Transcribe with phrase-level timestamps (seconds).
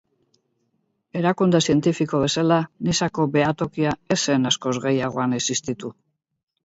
[1.19, 2.57] Erakunde zientifiko bezala,
[2.87, 5.93] Nizako behatokia ez zen askoz gehiagoan existitu.